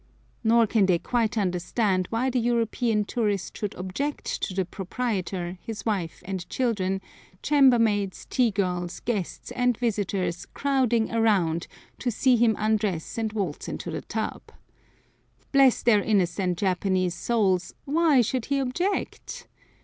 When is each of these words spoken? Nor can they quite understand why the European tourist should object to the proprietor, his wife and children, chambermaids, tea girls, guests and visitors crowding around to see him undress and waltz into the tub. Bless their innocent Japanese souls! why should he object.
Nor 0.43 0.65
can 0.65 0.87
they 0.87 0.97
quite 0.97 1.37
understand 1.37 2.07
why 2.09 2.31
the 2.31 2.39
European 2.39 3.05
tourist 3.05 3.55
should 3.55 3.75
object 3.75 4.41
to 4.41 4.55
the 4.55 4.65
proprietor, 4.65 5.59
his 5.61 5.85
wife 5.85 6.23
and 6.25 6.49
children, 6.49 7.01
chambermaids, 7.43 8.25
tea 8.27 8.49
girls, 8.49 8.99
guests 9.01 9.51
and 9.51 9.77
visitors 9.77 10.47
crowding 10.47 11.11
around 11.13 11.67
to 11.99 12.09
see 12.09 12.35
him 12.35 12.55
undress 12.57 13.19
and 13.19 13.31
waltz 13.33 13.67
into 13.67 13.91
the 13.91 14.01
tub. 14.01 14.41
Bless 15.51 15.83
their 15.83 16.01
innocent 16.01 16.57
Japanese 16.57 17.13
souls! 17.13 17.75
why 17.85 18.21
should 18.21 18.45
he 18.45 18.57
object. 18.57 19.47